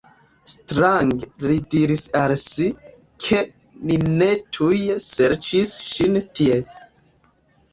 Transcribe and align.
Strange, 0.51 1.27
li 1.43 1.57
diris 1.75 2.05
al 2.21 2.33
si, 2.43 2.65
ke 3.25 3.41
ni 3.91 3.99
ne 4.07 4.31
tuj 4.59 4.81
serĉis 5.09 5.75
ŝin 5.91 6.19
tie. 6.41 6.59